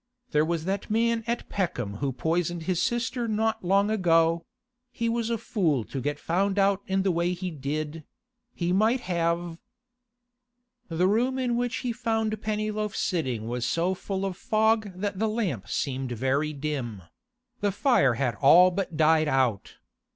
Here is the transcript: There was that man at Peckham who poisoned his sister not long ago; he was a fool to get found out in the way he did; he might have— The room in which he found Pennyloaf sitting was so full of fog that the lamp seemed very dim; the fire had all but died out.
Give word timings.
There 0.31 0.43
was 0.43 0.65
that 0.65 0.89
man 0.89 1.23
at 1.27 1.47
Peckham 1.47 1.97
who 1.97 2.11
poisoned 2.11 2.63
his 2.63 2.81
sister 2.81 3.27
not 3.27 3.63
long 3.63 3.91
ago; 3.91 4.47
he 4.91 5.07
was 5.07 5.29
a 5.29 5.37
fool 5.37 5.83
to 5.83 6.01
get 6.01 6.17
found 6.17 6.57
out 6.57 6.81
in 6.87 7.03
the 7.03 7.11
way 7.11 7.33
he 7.33 7.51
did; 7.51 8.03
he 8.55 8.71
might 8.73 9.01
have— 9.01 9.59
The 10.89 11.05
room 11.07 11.37
in 11.37 11.55
which 11.55 11.75
he 11.85 11.93
found 11.93 12.41
Pennyloaf 12.41 12.95
sitting 12.95 13.47
was 13.47 13.63
so 13.63 13.93
full 13.93 14.25
of 14.25 14.35
fog 14.37 14.91
that 14.95 15.19
the 15.19 15.29
lamp 15.29 15.69
seemed 15.69 16.13
very 16.13 16.51
dim; 16.51 17.03
the 17.59 17.71
fire 17.71 18.15
had 18.15 18.33
all 18.41 18.71
but 18.71 18.97
died 18.97 19.27
out. 19.27 19.75